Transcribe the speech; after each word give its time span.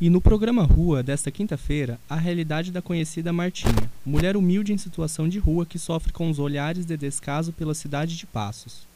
E 0.00 0.08
no 0.08 0.20
programa 0.20 0.62
Rua 0.62 1.02
desta 1.02 1.28
quinta-feira, 1.28 1.98
a 2.08 2.14
realidade 2.14 2.70
da 2.70 2.80
conhecida 2.80 3.32
Martinha, 3.32 3.90
mulher 4.06 4.36
humilde 4.36 4.72
em 4.72 4.78
situação 4.78 5.28
de 5.28 5.40
rua 5.40 5.66
que 5.66 5.76
sofre 5.76 6.12
com 6.12 6.30
os 6.30 6.38
olhares 6.38 6.86
de 6.86 6.96
descaso 6.96 7.52
pela 7.52 7.74
cidade 7.74 8.16
de 8.16 8.24
Passos. 8.24 8.86